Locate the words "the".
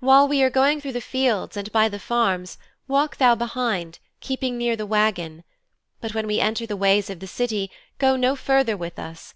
0.92-1.00, 1.88-1.98, 4.76-4.84, 6.66-6.76, 7.20-7.26